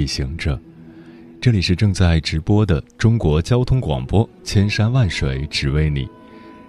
[0.00, 0.58] 位夜行者，
[1.42, 6.08] 这里是正在直播的中国交通广播，千山万水只为你，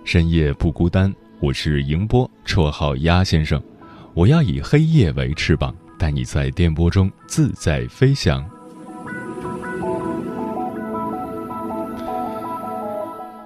[0.04, 1.14] 深夜不孤单。
[1.40, 3.62] 我是迎波，绰号鸭先生。
[4.14, 8.46] 我要以黑夜为翅膀，带你在电波中自在飞翔。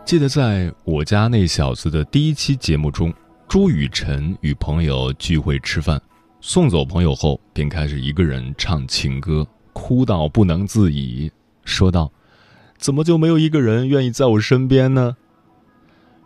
[0.03, 3.13] 记得在我家那小子的第一期节目中，
[3.47, 6.01] 朱雨辰与朋友聚会吃饭。
[6.41, 11.29] 送走朋友后，便开始一个人唱情歌，哭到不能自已，
[11.65, 12.09] 说道
[12.79, 15.17] ：“怎么就没有一个人愿意在我身边呢？”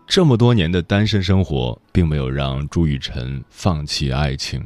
[0.07, 4.63] 这么多年的单身生活，并没有让朱雨辰放弃爱情。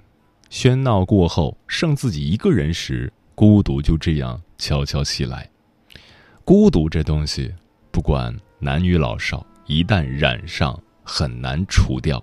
[0.49, 5.49] 喧闹过后，剩自己一个人时，孤独就这样悄悄袭来。
[6.43, 7.53] 孤独这东西，
[7.89, 12.21] 不管男女老少，一旦染上，很难除掉。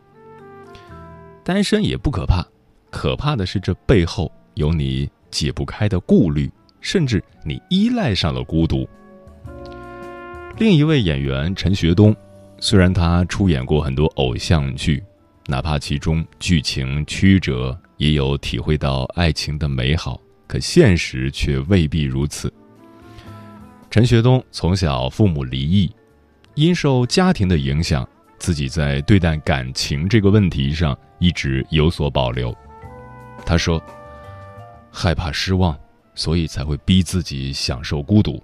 [1.42, 2.46] 单身也不可怕。
[2.90, 6.50] 可怕的是，这背后有你解不开的顾虑，
[6.80, 8.88] 甚至你依赖上了孤独。
[10.58, 12.14] 另一位演员陈学冬，
[12.58, 15.02] 虽然他出演过很多偶像剧，
[15.46, 22.52] 哪怕其中剧情曲折，也有体会到爱情的美好，可现实却未必如此。
[23.90, 25.90] 陈学冬从小父母离异，
[26.54, 28.06] 因受家庭的影响，
[28.38, 32.54] 自己在对待感情这个问题上一直有所保留。
[33.44, 33.82] 他说
[34.90, 35.78] ：“害怕失望，
[36.14, 38.42] 所以才会逼自己享受孤独。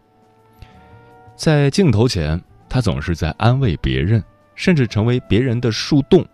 [1.35, 4.23] 在镜头前，他总是在安慰别人，
[4.55, 6.27] 甚至成为别人的树洞，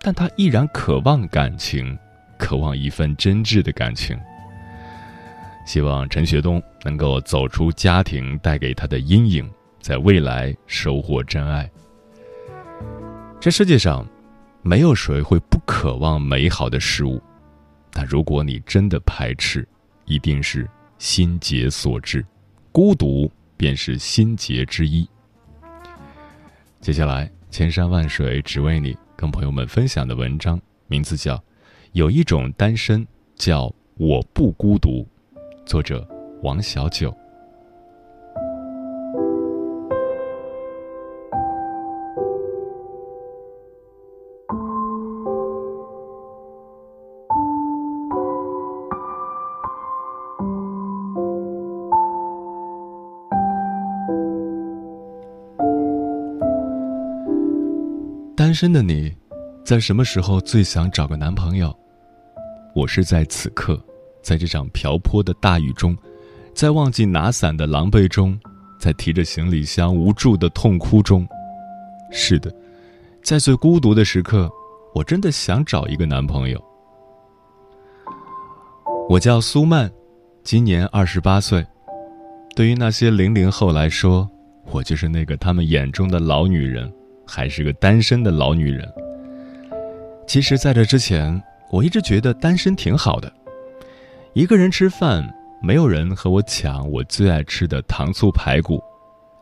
[0.00, 1.98] 但他依然渴望感情，
[2.38, 4.16] 渴望一份真挚的感情。
[5.66, 11.68] 希望陈学冬能够走出家庭带给他的阴影，在未来收获真爱。
[13.40, 14.06] 这世界上，
[14.62, 17.20] 没有谁会不渴望美好的事物。”
[17.96, 19.66] 但如果你真的排斥，
[20.04, 20.68] 一定是
[20.98, 22.26] 心结所致，
[22.72, 25.08] 孤独便是心结之一。
[26.80, 31.36] 接下来，千山万水只为你，跟朋友们分享的文章名字叫
[31.92, 33.06] 《有一种单身
[33.36, 35.06] 叫我不孤独》，
[35.64, 36.06] 作者
[36.42, 37.16] 王小九。
[58.54, 59.12] 单身的你，
[59.64, 61.76] 在什么时候最想找个男朋友？
[62.72, 63.76] 我是在此刻，
[64.22, 65.98] 在这场瓢泼的大雨中，
[66.54, 68.38] 在忘记拿伞的狼狈中，
[68.78, 71.26] 在提着行李箱无助的痛哭中。
[72.12, 72.54] 是的，
[73.24, 74.48] 在最孤独的时刻，
[74.94, 76.64] 我真的想找一个男朋友。
[79.08, 79.90] 我叫苏曼，
[80.44, 81.66] 今年二十八岁。
[82.54, 84.30] 对于那些零零后来说，
[84.70, 86.88] 我就是那个他们眼中的老女人。
[87.26, 88.90] 还是个单身的老女人。
[90.26, 93.32] 其实，在这之前，我一直觉得单身挺好的。
[94.32, 95.28] 一个人吃饭，
[95.62, 98.78] 没有人和我抢我最爱吃的糖醋排骨；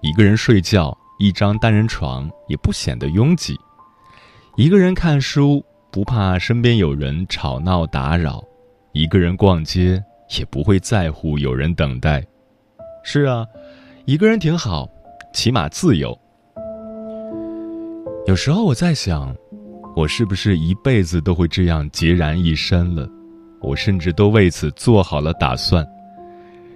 [0.01, 3.55] 一个人睡觉，一张单人床也不显得拥挤；
[4.57, 8.43] 一个人看书，不怕身边有人吵闹打扰；
[8.93, 10.03] 一个人逛街，
[10.39, 12.23] 也不会在乎有人等待。
[13.05, 13.47] 是啊，
[14.05, 14.89] 一个人挺好，
[15.33, 16.19] 起码自由。
[18.25, 19.35] 有时候我在想，
[19.97, 23.09] 我是不是一辈子都会这样孑然一身了？
[23.61, 25.85] 我甚至都为此做好了打算。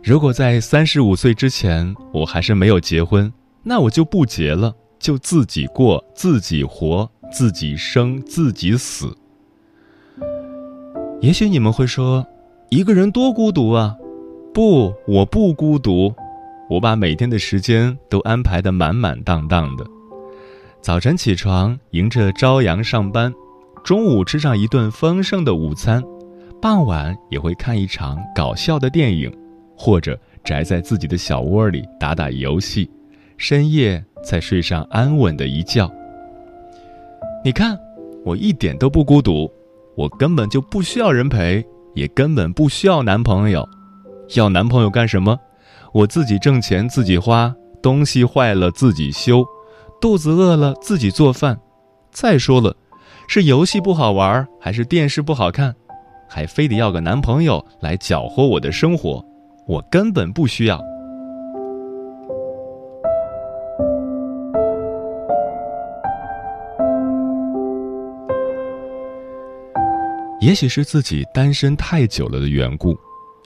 [0.02, 3.32] 如果在三十五岁之前我还是没有结婚，
[3.62, 9.16] 那我就不结了，就自己过，自己活，自己生，自己死。
[11.20, 12.26] 也许你们会说，
[12.70, 13.96] 一个人多孤独啊！
[14.52, 16.12] 不，我不孤独，
[16.68, 19.86] 我把每天的时间都安排的满满当当的。
[20.80, 23.32] 早晨起床，迎着朝阳上班；
[23.82, 26.00] 中午吃上一顿丰盛的午餐；
[26.62, 29.32] 傍晚也会看一场搞笑的电影，
[29.76, 32.88] 或者宅在自己的小窝里打打游戏；
[33.36, 35.90] 深夜再睡上安稳的一觉。
[37.44, 37.76] 你看，
[38.24, 39.50] 我一点都不孤独，
[39.96, 41.64] 我根本就不需要人陪，
[41.94, 43.68] 也根本不需要男朋友。
[44.36, 45.36] 要男朋友干什么？
[45.92, 47.52] 我自己挣钱自己花，
[47.82, 49.44] 东西坏了自己修，
[50.00, 51.58] 肚子饿了自己做饭。
[52.10, 52.76] 再说了，
[53.28, 55.74] 是游戏不好玩，还是电视不好看，
[56.28, 59.24] 还非得要个男朋友来搅和我的生活？
[59.66, 60.80] 我根本不需要。
[70.40, 72.96] 也许是自己单身太久了的缘故。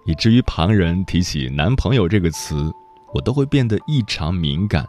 [0.06, 2.72] 以至于旁人提起“男朋友”这个词，
[3.14, 4.86] 我都会变得异常敏感，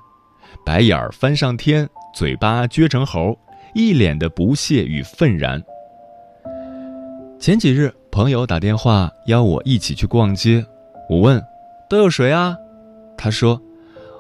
[0.66, 3.38] 白眼儿翻上天，嘴巴撅成猴，
[3.74, 5.62] 一脸的不屑与愤然。
[7.40, 10.64] 前几日，朋友打电话邀我一起去逛街，
[11.10, 11.44] 我问
[11.90, 12.56] ：“都有谁啊？”
[13.18, 13.62] 他说：“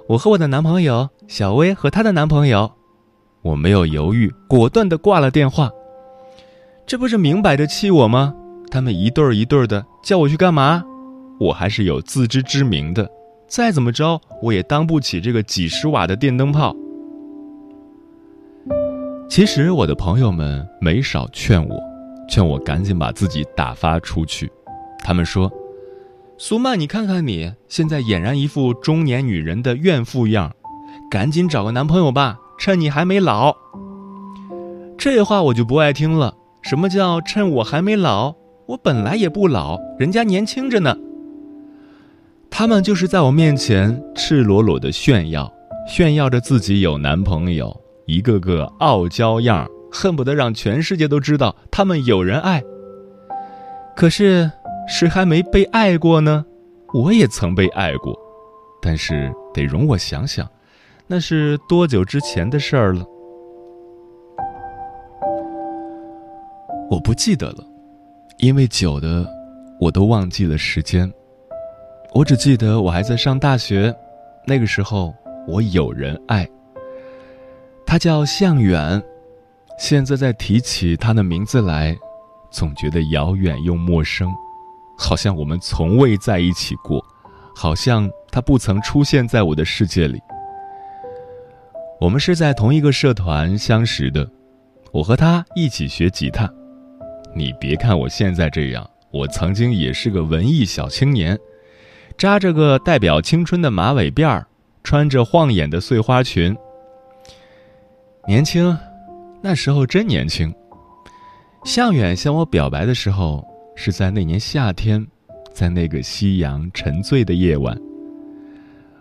[0.09, 2.71] 我和我的男朋友，小薇和她的男朋友。”
[3.43, 5.71] 我没有犹豫，果断的挂了电话。
[6.85, 8.35] 这不是明摆着气我吗？
[8.69, 10.83] 他们一对儿一对儿的叫我去干嘛？
[11.39, 13.09] 我还是有自知之明的，
[13.51, 16.73] 再怎么着我也当不起这个几十瓦的电灯泡。
[19.27, 21.77] 其实我的朋友们没少劝我，
[22.29, 24.49] 劝我赶紧把自己打发出去。
[25.03, 25.51] 他们说
[26.39, 30.53] ：“苏曼，你看看你现在俨然一副中年女人的怨妇样，
[31.09, 33.53] 赶紧找个男朋友吧，趁你还没老。”
[34.97, 36.33] 这话我就不爱听了。
[36.61, 38.33] 什么叫趁我还没老？
[38.67, 40.95] 我本来也不老，人家年轻着呢。
[42.53, 45.51] 他们就是在我面前赤裸裸的炫耀，
[45.87, 47.75] 炫耀着自己有男朋友，
[48.05, 52.61] 一个个傲娇样，恨不得让全世界都知道他们有人爱。
[53.95, 54.51] 可是
[54.87, 56.45] 谁还没被爱过呢？
[56.93, 58.15] 我也曾被爱过，
[58.81, 60.47] 但是得容我想想，
[61.07, 63.03] 那是多久之前的事儿了？
[66.91, 67.65] 我不记得了。
[68.39, 69.25] 因为久的，
[69.79, 71.11] 我都忘记了时间。
[72.13, 73.95] 我只记得我还在上大学，
[74.45, 75.15] 那个时候
[75.47, 76.47] 我有人爱。
[77.85, 79.01] 他叫向远，
[79.79, 81.95] 现在再提起他的名字来，
[82.51, 84.29] 总觉得遥远又陌生，
[84.97, 87.01] 好像我们从未在一起过，
[87.55, 90.21] 好像他不曾出现在我的世界里。
[91.99, 94.29] 我们是在同一个社团相识的，
[94.91, 96.51] 我和他一起学吉他。
[97.33, 101.37] 你别看我现在这样，我曾经也是个文艺小青年，
[102.21, 104.45] 扎着个代表青春的马尾辫儿，
[104.83, 106.55] 穿着晃眼的碎花裙。
[108.27, 108.77] 年轻，
[109.41, 110.53] 那时候真年轻。
[111.63, 113.43] 向远向我表白的时候，
[113.75, 115.03] 是在那年夏天，
[115.51, 117.75] 在那个夕阳沉醉的夜晚。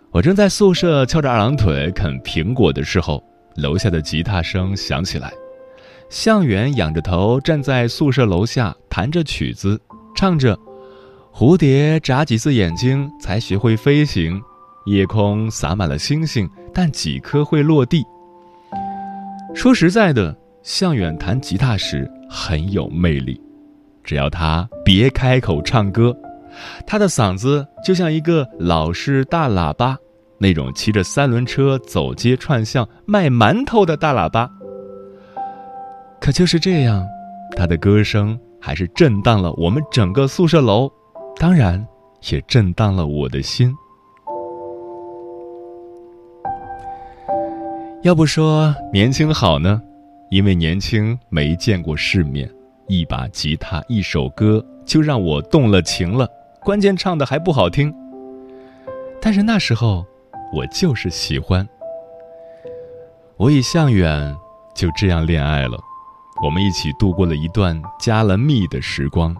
[0.09, 3.23] 我正在宿舍翘着二郎腿啃苹果的时候，
[3.57, 5.31] 楼下的吉他声响起来。
[6.09, 9.79] 向远仰着头站在宿舍楼下，弹着曲子，
[10.15, 10.57] 唱着
[11.33, 14.39] ：“蝴蝶眨几次眼睛才学会飞行，
[14.85, 18.03] 夜空洒满了星星，但几颗会落地。”
[19.55, 23.41] 说实在的，向远弹吉他时很有魅力，
[24.03, 26.15] 只要他别开口唱歌，
[26.85, 29.97] 他的嗓子就像一个老式大喇叭，
[30.37, 34.49] 那种骑着三轮车走街串巷卖馒头的大喇叭。
[36.19, 37.05] 可就是这样，
[37.55, 40.91] 他的歌声还是震荡了我们整个宿舍楼，
[41.37, 41.85] 当然
[42.29, 43.75] 也震荡了我的心。
[48.03, 49.81] 要不说年轻好呢，
[50.29, 52.51] 因为年轻没见过世面，
[52.87, 56.27] 一把吉他一首歌就让我动了情了，
[56.63, 57.93] 关键唱的还不好听。
[59.21, 60.03] 但是那时候
[60.51, 61.67] 我就是喜欢，
[63.37, 64.35] 我与向远
[64.75, 65.77] 就这样恋爱了。
[66.43, 69.35] 我们一起度过了一段加了密的时光，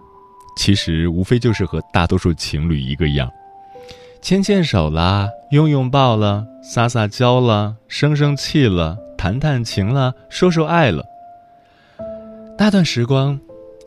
[0.62, 3.28] 其实无非就是和大多数情侣一个样，
[4.22, 11.04] 牵牵手啦，拥拥抱了，撒撒娇了，生生气了，谈谈情了，说说爱了。
[12.60, 13.40] 那段时光，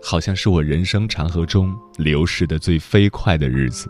[0.02, 3.88] 好像是我人生长河中流逝的最飞快的日子。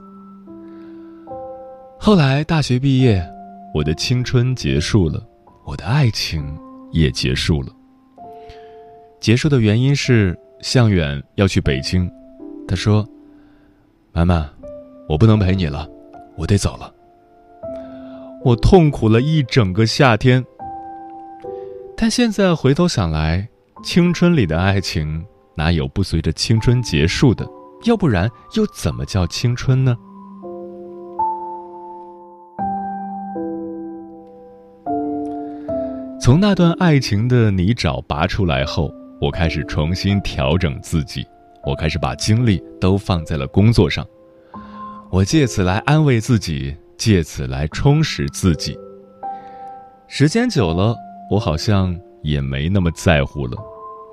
[1.99, 3.27] 后来大学毕业，
[3.73, 5.27] 我的青春结束了，
[5.65, 6.55] 我的爱情
[6.93, 7.69] 也结束了。
[9.23, 12.11] 结束的原因是向远要去北京，
[12.67, 13.07] 他说
[14.13, 14.49] ：“满满，
[15.09, 15.89] 我不能陪你了，
[16.37, 16.93] 我得走了。”
[18.45, 20.45] 我痛苦了一整个夏天。
[21.97, 23.49] 但现在回头想来，
[23.83, 25.25] 青春里的爱情
[25.57, 27.47] 哪有不随着青春结束的？
[27.85, 29.97] 要不然又怎么叫青春呢？
[36.21, 38.91] 从那段爱情的泥沼拔出来后。
[39.21, 41.25] 我开始重新调整自己，
[41.67, 44.07] 我开始把精力都放在了工作上。
[45.11, 48.77] 我借此来安慰自己，借此来充实自己。
[50.09, 50.97] 时间久了，
[51.31, 53.57] 我好像也没那么在乎了，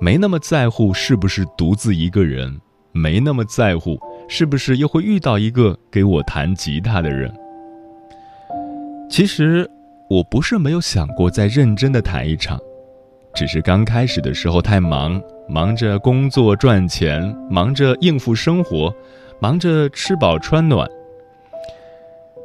[0.00, 2.60] 没那么在乎是不是独自一个人，
[2.92, 7.32] 没那么在乎是不是又会遇到一个给我弹吉他的人。
[9.10, 9.68] 其实，
[10.08, 12.58] 我不是没有想过再认真的弹一场。
[13.34, 18.94] 只是刚开始的时候太忙，忙着工作赚钱，忙着应付生活，
[19.40, 20.88] 忙着吃饱穿暖。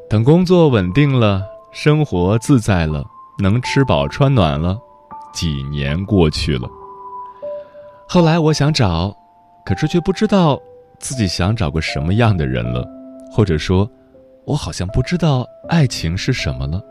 [0.10, 3.04] 等工作稳定了，生活自在了，
[3.40, 4.80] 能吃饱穿暖了，
[5.34, 6.68] 几年过去了。
[8.08, 9.14] 后来我想找，
[9.66, 10.58] 可是却不知道
[10.98, 12.88] 自己想找个什么样的人了，
[13.30, 13.90] 或者说，
[14.46, 16.82] 我好像不知道爱情是什么了。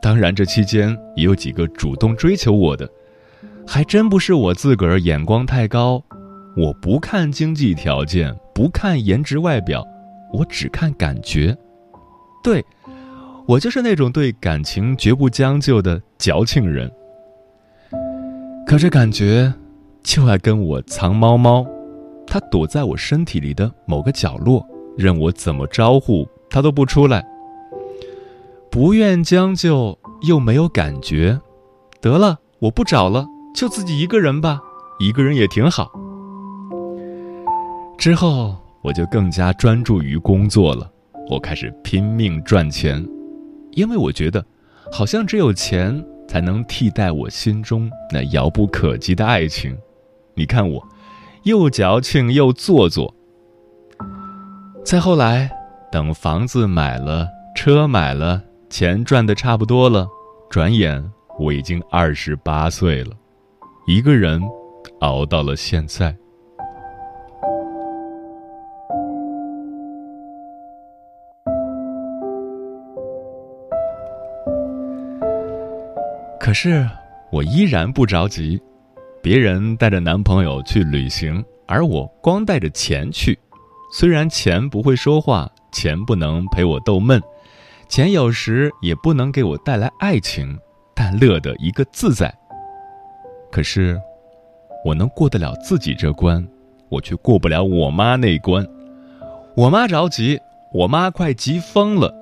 [0.00, 2.88] 当然，这期间也有几个主动追求我的，
[3.66, 6.02] 还真不是我自个儿眼光太高。
[6.56, 9.86] 我不看经济条件，不看颜值外表，
[10.32, 11.56] 我只看感觉。
[12.42, 12.64] 对，
[13.46, 16.90] 我就是那种对感情绝不将就的矫情人。
[18.66, 19.52] 可这感觉
[20.02, 21.66] 就爱跟我藏猫猫，
[22.26, 27.24] 它躲在我身体里的某个角落，任我怎么招呼它都不出来。
[28.78, 31.40] 不愿将就又没有感觉，
[32.00, 34.60] 得了，我不找了，就自己一个人吧，
[35.00, 35.90] 一个人也挺好。
[37.98, 40.88] 之后我就更加专注于工作了，
[41.28, 43.04] 我开始拼命赚钱，
[43.72, 44.46] 因为我觉得，
[44.92, 49.76] 好像只有钱才能替代我心中那遥不可及的爱情。
[50.34, 50.80] 你看我，
[51.42, 53.12] 又矫情又做作。
[54.84, 55.50] 再后来，
[55.90, 58.44] 等房子买了，车买了。
[58.70, 60.06] 钱赚的差不多了，
[60.50, 61.02] 转眼
[61.38, 63.12] 我已经二十八岁了，
[63.86, 64.42] 一个人
[65.00, 66.14] 熬到了现在。
[76.38, 76.88] 可是
[77.30, 78.60] 我依然不着急，
[79.22, 83.38] 别人带着男朋友去旅行，而我光带着钱去。
[83.92, 87.20] 虽然钱不会说话，钱不能陪我逗闷。
[87.88, 90.58] 钱有时也不能给我带来爱情，
[90.94, 92.32] 但乐得一个自在。
[93.50, 93.98] 可是，
[94.84, 96.46] 我能过得了自己这关，
[96.90, 98.66] 我却过不了我妈那关。
[99.56, 100.38] 我妈着急，
[100.72, 102.14] 我妈快急疯了。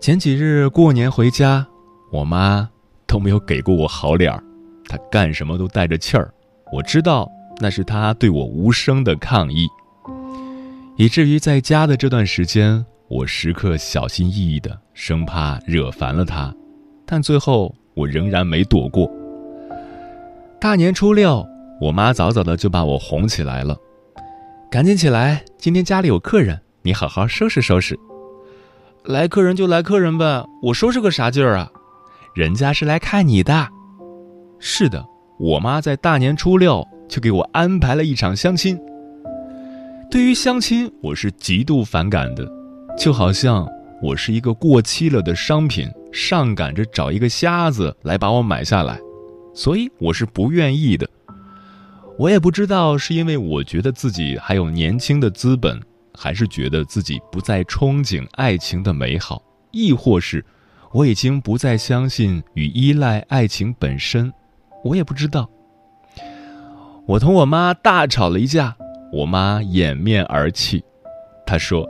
[0.00, 1.66] 前几日过年回家，
[2.10, 2.68] 我妈
[3.06, 4.42] 都没有给过我好脸儿，
[4.88, 6.34] 她干什么都带着气儿。
[6.72, 9.68] 我知道那是她对我无声的抗议，
[10.96, 12.84] 以至于在家的这段时间。
[13.10, 16.54] 我时刻小心翼翼的，生怕惹烦了他，
[17.04, 19.10] 但最后我仍然没躲过。
[20.60, 21.44] 大年初六，
[21.80, 23.76] 我妈早早的就把我哄起来了，
[24.70, 27.98] 赶紧起来，今天家里有客人，你好好收拾收拾。
[29.02, 31.68] 来客人就来客人呗，我收拾个啥劲儿啊？
[32.36, 33.66] 人家是来看你的。
[34.60, 35.04] 是的，
[35.36, 38.78] 我妈在大年初六就给我安排了一场相亲。
[40.08, 42.59] 对于相亲，我是极度反感的。
[42.98, 43.66] 就好像
[44.02, 48.98] 我是一个过期了的商品，上赶着找一个瞎子来把我买下来，
[49.54, 51.08] 所以我是不愿意的。
[52.18, 55.80] 我也不知道是因为我觉得自己还有年轻的资本，
[56.14, 60.44] 还是觉得自己不再憧憬爱情的美好，亦或是
[60.92, 64.30] 我已经不再相信与依赖爱情本身，
[64.84, 65.48] 我也不知道。
[67.06, 68.76] 我同我妈大吵了一架，
[69.10, 70.84] 我妈掩面而泣，
[71.46, 71.88] 她说。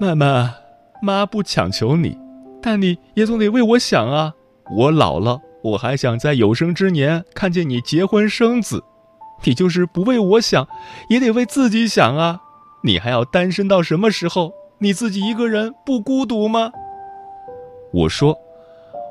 [0.00, 0.54] 妈妈，
[1.02, 2.16] 妈不强求你，
[2.62, 4.32] 但你也总得为我想啊！
[4.74, 8.82] 我老了，我还想在有生之年看见你结婚生子，
[9.44, 10.66] 你就是不为我想，
[11.10, 12.40] 也得为自己想啊！
[12.82, 14.54] 你还要单身到什么时候？
[14.78, 16.72] 你自己一个人不孤独吗？
[17.92, 18.34] 我说，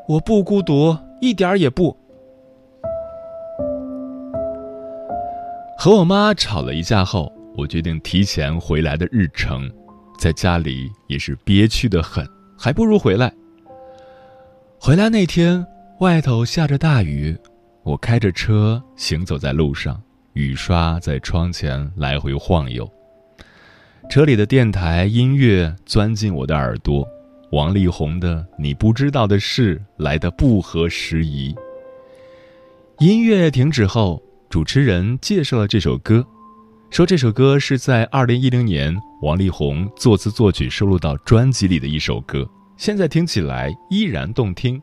[0.08, 1.96] 我不孤独，一点儿也不。
[5.78, 9.70] 和我妈吵了一架后，我决定提前回来的日程。
[10.20, 13.32] 在家里也是憋屈的很，还不如回来。
[14.78, 15.66] 回来那天，
[16.02, 17.38] 外头下着大雨，
[17.84, 20.00] 我开着车行走在路上，
[20.34, 22.88] 雨刷在窗前来回晃悠。
[24.10, 27.08] 车里的电台音乐钻进我的耳朵，
[27.54, 31.56] 王力宏的《你不知道的事》来的不合时宜。
[32.98, 36.28] 音乐停止后，主持人介绍了这首歌。
[36.92, 44.82] 说这首歌是在二零一零年王力宏作词作曲收录到专辑里的一首歌，现在听起来依然动听。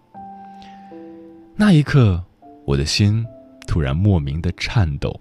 [1.56, 2.22] 那一刻，
[2.64, 3.26] 我的心
[3.66, 5.20] 突然莫名的颤抖，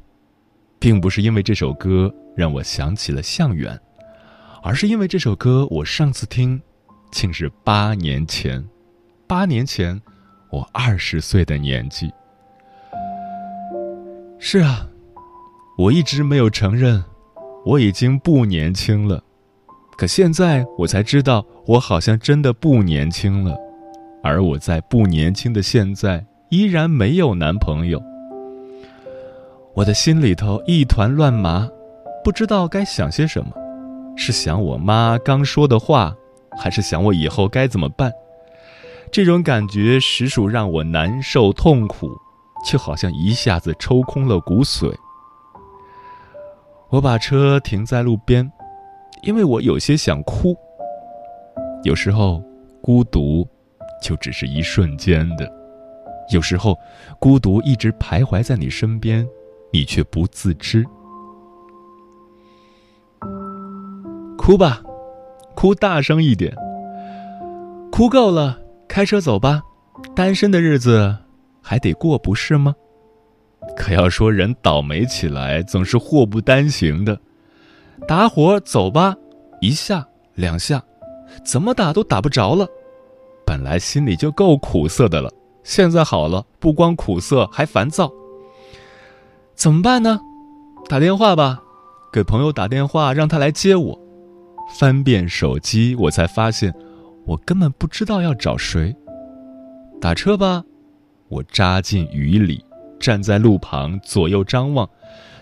[0.77, 3.77] 并不是因为这首歌让我想起了向远，
[4.61, 6.61] 而是因为这首歌我上次听，
[7.11, 8.63] 竟是八年前，
[9.25, 9.99] 八年前，
[10.51, 12.11] 我二十岁的年纪。
[14.37, 14.87] 是啊，
[15.77, 17.03] 我一直没有承认，
[17.65, 19.21] 我已经不年轻了。
[19.97, 23.57] 可现在我才知道，我好像真的不年轻了，
[24.23, 28.01] 而我在不年轻的现在依然没有男朋友。
[29.73, 31.69] 我的心里头一团乱麻，
[32.23, 33.51] 不知道该想些什么，
[34.15, 36.15] 是想我妈刚说的话，
[36.57, 38.09] 还是想我以后该怎么办？
[39.11, 42.09] 这种感觉实属让我难受痛苦，
[42.65, 44.93] 就好像一下子抽空了骨髓。
[46.89, 48.51] 我把车停在路边。
[49.23, 50.55] 因为我有些想哭。
[51.83, 52.43] 有时候，
[52.81, 53.47] 孤独
[54.01, 55.45] 就只是一瞬间的；
[56.31, 56.77] 有时候，
[57.19, 59.27] 孤独一直徘徊在你身边，
[59.71, 60.85] 你却不自知。
[64.37, 64.83] 哭吧，
[65.55, 66.55] 哭大声一点。
[67.91, 69.63] 哭够了，开车走吧。
[70.15, 71.17] 单身的日子
[71.61, 72.75] 还得过，不是吗？
[73.75, 77.19] 可要说人倒霉起来，总是祸不单行的。
[78.07, 79.15] 打火走吧，
[79.61, 80.05] 一下
[80.35, 80.83] 两下，
[81.45, 82.67] 怎么打都打不着了。
[83.45, 85.31] 本来心里就够苦涩的了，
[85.63, 88.11] 现在好了，不光苦涩，还烦躁。
[89.55, 90.19] 怎么办呢？
[90.89, 91.61] 打电话吧，
[92.11, 93.99] 给朋友打电话，让他来接我。
[94.77, 96.73] 翻遍手机，我才发现，
[97.25, 98.95] 我根本不知道要找谁。
[100.01, 100.63] 打车吧，
[101.29, 102.63] 我扎进雨里，
[102.99, 104.89] 站在路旁，左右张望，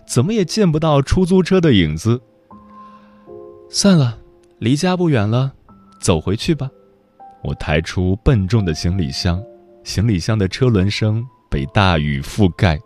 [0.05, 2.22] 怎么也见不到出租车的影子。
[3.69, 4.17] 算了，
[4.60, 5.53] 离家不远了，
[6.00, 6.69] 走回去吧。
[7.43, 9.43] 我抬出笨重的行李箱，
[9.83, 12.79] 行李箱的车轮声被大雨覆盖，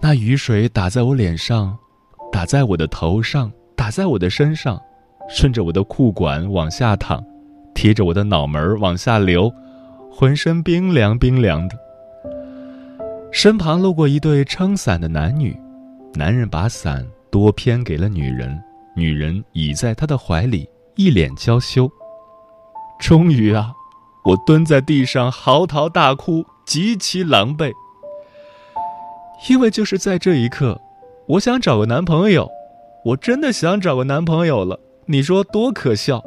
[0.00, 1.76] 那雨水打在我脸上，
[2.30, 4.80] 打在我的头上，打在我的身上，
[5.28, 7.22] 顺着我的裤管往下淌，
[7.74, 9.52] 贴着我的脑门往下流，
[10.10, 11.76] 浑身冰凉冰凉的。
[13.34, 15.58] 身旁路过一对撑伞的男女，
[16.12, 18.62] 男人把伞多偏给了女人。
[18.94, 21.90] 女人倚在他的怀里，一脸娇羞。
[23.00, 23.72] 终于啊，
[24.26, 27.72] 我蹲在地上嚎啕大哭，极其狼狈。
[29.48, 30.78] 因为就是在这一刻，
[31.26, 32.50] 我想找个男朋友，
[33.02, 34.78] 我真的想找个男朋友了。
[35.06, 36.22] 你说多可笑？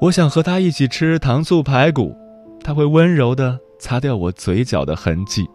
[0.00, 2.16] 我想和他一起吃糖醋排骨，
[2.64, 5.46] 他会温柔的擦掉我嘴角的痕迹。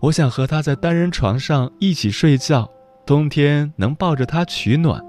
[0.00, 2.70] 我想和他在单人床上一起睡觉。
[3.06, 5.02] 冬天能抱着他取暖，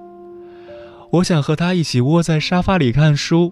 [1.11, 3.51] 我想和他一起窝在沙发里看书，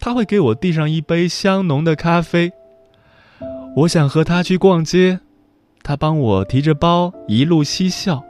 [0.00, 2.50] 他会给我递上一杯香浓的咖啡。
[3.76, 5.20] 我想和他去逛街，
[5.84, 8.24] 他帮我提着包一路嬉笑。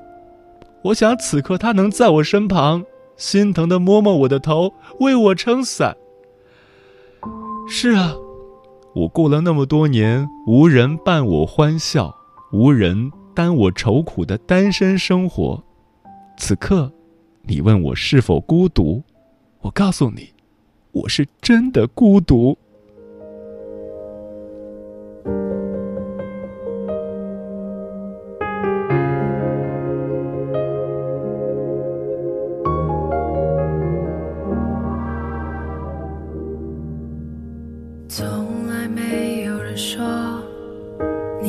[0.83, 2.85] 我想此刻他能在我身旁，
[3.17, 5.97] 心疼的摸摸我的头，为我撑伞。
[7.67, 8.15] 是啊，
[8.95, 12.15] 我过了那么多年无人伴我欢笑，
[12.53, 13.11] 无人。
[13.37, 15.63] 担我愁苦的单身生活，
[16.39, 16.91] 此刻，
[17.43, 19.03] 你问我是否孤独，
[19.61, 20.33] 我告诉你，
[20.91, 22.57] 我是真的孤独。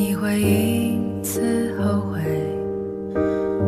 [0.08, 2.18] 你会因此后悔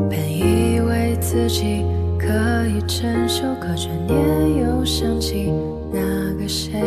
[0.09, 1.85] 本以为自己
[2.18, 5.53] 可以承受可转念又想起
[5.92, 6.81] 那个谁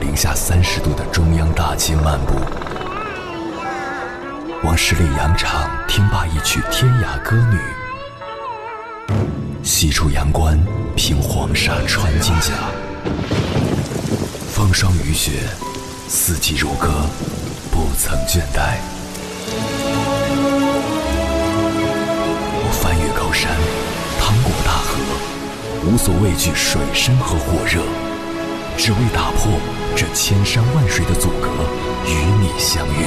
[0.00, 2.34] 零下三十度的中央大街漫步，
[4.62, 7.58] 往十里洋场听罢一曲天涯歌女，
[9.62, 10.58] 西出阳关
[10.94, 12.52] 凭黄沙穿金甲，
[14.52, 15.32] 风霜雨雪，
[16.08, 16.88] 四季如歌，
[17.70, 18.76] 不曾倦怠。
[22.58, 23.50] 我翻越高山，
[24.20, 24.98] 趟过大河，
[25.86, 27.80] 无所畏惧水深和火热，
[28.78, 29.50] 只为打破
[29.96, 31.48] 这千山万水的阻隔，
[32.06, 33.00] 与你相遇。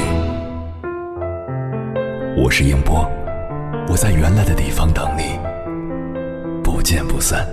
[2.36, 3.08] 我是英波，
[3.88, 5.40] 我在原来的地方等你，
[6.64, 7.48] 不见不散。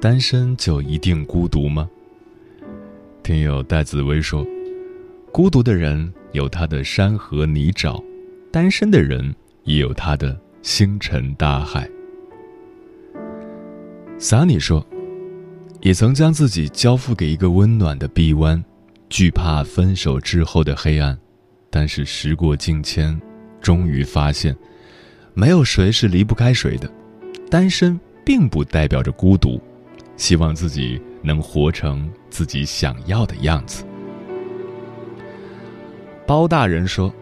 [0.00, 1.88] 单身就一定孤独吗？
[3.22, 4.44] 听友戴紫薇说，
[5.30, 8.02] 孤独的人有他的山河泥沼，
[8.50, 9.32] 单身的人
[9.62, 11.88] 也有他的星辰大海。
[14.18, 14.84] 撒尼说，
[15.82, 18.62] 也曾将自己交付给一个温暖的臂弯，
[19.08, 21.16] 惧怕分手之后的黑暗，
[21.70, 23.20] 但是时过境迁，
[23.60, 24.56] 终于发现，
[25.32, 26.90] 没有谁是离不开谁的，
[27.48, 29.62] 单身并不代表着孤独。
[30.16, 33.84] 希望自己能活成自己想要的样子。
[36.26, 37.12] 包大人说，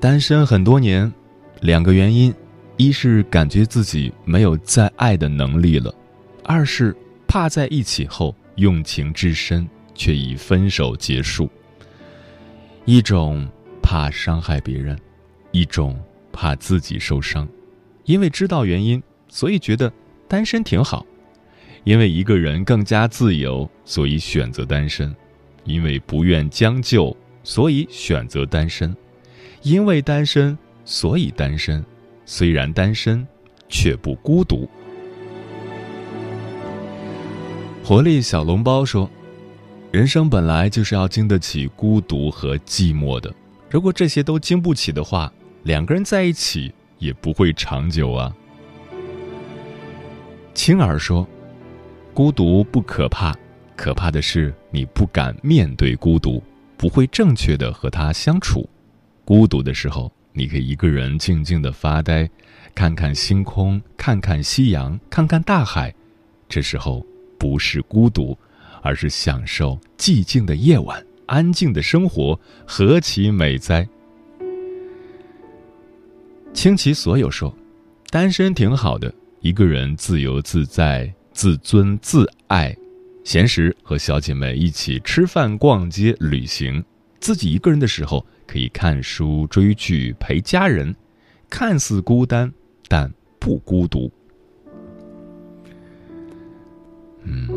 [0.00, 1.12] 单身很多年，
[1.60, 2.34] 两个原因：
[2.76, 5.92] 一是感觉自己没有再爱的能力了；
[6.44, 11.50] 二是怕在一起后用情至深，却以分手结束。
[12.84, 13.46] 一种
[13.82, 14.98] 怕伤害别人，
[15.50, 15.98] 一种
[16.32, 17.46] 怕自己受伤。
[18.04, 19.92] 因为知道原因，所以觉得
[20.28, 21.04] 单身挺好。
[21.86, 25.08] 因为一个人更加自由，所以选择单身；
[25.62, 28.92] 因为不愿将就，所以选择单身；
[29.62, 31.84] 因为单身，所以单身。
[32.24, 33.24] 虽然单身，
[33.68, 34.68] 却不孤独。
[37.84, 39.08] 活力小笼包说
[39.92, 43.32] ：“人生本来就是要经得起孤独和寂寞的。
[43.70, 48.34] 如果这些都经不起的话，两个人在一起也不会长久啊。”
[50.52, 51.24] 青儿说。
[52.16, 53.36] 孤独不可怕，
[53.76, 56.42] 可怕的是你不敢面对孤独，
[56.78, 58.66] 不会正确的和他相处。
[59.22, 62.26] 孤独的时候，你可以一个人静静的发呆，
[62.74, 65.94] 看看星空，看看夕阳，看看大海。
[66.48, 67.04] 这时候
[67.38, 68.34] 不是孤独，
[68.80, 73.86] 而是享受寂静的夜晚，安静的生活，何其美哉！
[76.54, 77.54] 倾其所有说，
[78.08, 81.12] 单身挺好的，一个人自由自在。
[81.36, 82.74] 自尊自爱，
[83.22, 86.82] 闲时和小姐妹一起吃饭、逛街、旅行；
[87.20, 90.96] 自己一个人的时候，可以看书、追剧、陪家人，
[91.50, 92.50] 看似孤单，
[92.88, 94.10] 但不孤独。
[97.24, 97.50] 嗯，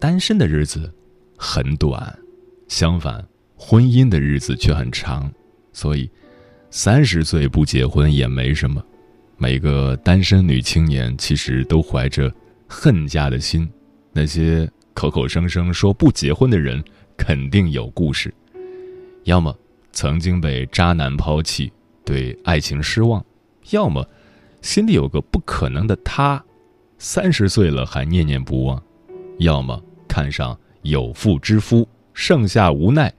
[0.00, 0.90] 单身的日子
[1.36, 2.18] 很短，
[2.68, 3.22] 相反，
[3.54, 5.30] 婚姻的日子却很长。
[5.74, 6.10] 所以，
[6.70, 8.82] 三十岁不结婚也没什么。
[9.36, 12.32] 每个单身女青年其实都怀着。
[12.66, 13.68] 恨家的心，
[14.12, 16.82] 那些口口声声说不结婚的人，
[17.16, 18.32] 肯定有故事。
[19.24, 19.56] 要么
[19.92, 21.72] 曾经被渣男抛弃，
[22.04, 23.20] 对爱情失望；
[23.70, 24.08] 要么
[24.62, 26.42] 心里有个不可能的他，
[26.98, 28.78] 三十岁了还念念不忘；
[29.38, 33.10] 要么看上有妇之夫，盛夏无奈；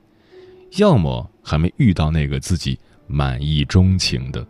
[0.78, 4.46] 要么还没遇到那个自己满意钟情的。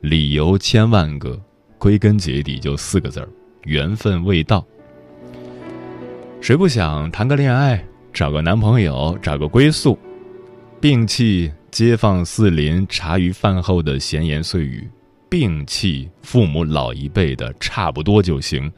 [0.00, 1.40] 理由千万个，
[1.78, 3.28] 归根结底就四个字儿。
[3.64, 4.64] 缘分未到，
[6.40, 9.98] 谁不想谈个恋爱，找个男朋友，找个归宿，
[10.80, 14.88] 摒弃街坊四邻茶余饭后的闲言碎语，
[15.30, 18.70] 摒弃父母老一辈的差不多就行，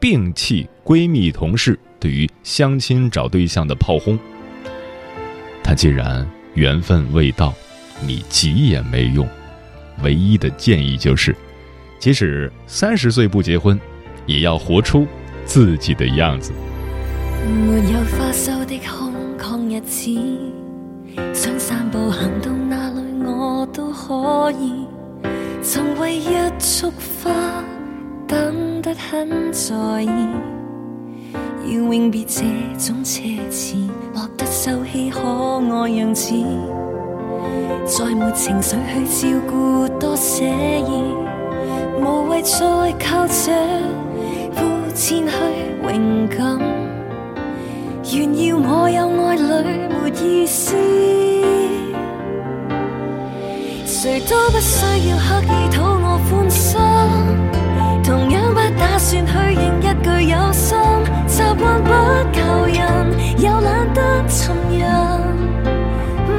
[0.00, 4.18] 摒弃闺蜜同事对于相亲找对象的炮轰。
[5.62, 7.54] 但既然缘分未到，
[8.04, 9.26] 你急也没用。
[10.02, 11.36] 唯一的建议就是，
[12.00, 13.78] 即使三十岁不结婚，
[14.26, 15.06] 也要活出
[15.44, 16.52] 自己的样子。
[17.44, 20.18] 没有花收的空旷日子，
[21.34, 24.86] 想散步行到哪里我都可以。
[25.62, 26.26] 曾为一
[26.58, 26.90] 束
[27.22, 27.30] 花
[28.26, 30.28] 等得很在意，
[31.66, 32.42] 要永别这
[32.78, 33.76] 种奢侈，
[34.14, 36.32] 落得秀气可爱样子。
[37.84, 38.76] 再没情绪
[39.08, 41.14] 去照顾多写意，
[42.00, 42.58] 无谓再
[42.98, 43.52] 靠这
[45.02, 45.34] 肤浅去
[45.82, 46.60] 荣感，
[48.04, 50.76] 炫耀我有爱侣没意思。
[53.84, 56.78] 谁都不需要刻意讨我欢心，
[58.04, 60.78] 同样不打算去认一句有心，
[61.26, 61.90] 习惯不
[62.32, 62.80] 求人，
[63.38, 64.86] 又懒得寻人。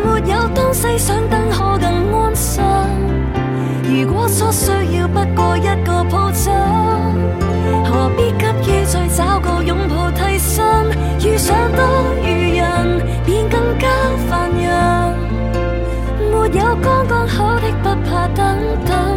[0.06, 2.64] 没有东西想等可更安心。
[3.84, 6.54] 如果所需要不过一个抱枕
[10.54, 10.64] 心
[11.26, 11.84] 遇上多
[12.22, 13.88] 余人便更加
[14.30, 15.18] 烦人
[16.30, 19.13] 没有刚刚好的不怕等等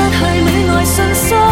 [0.00, 1.49] 失去恋爱信心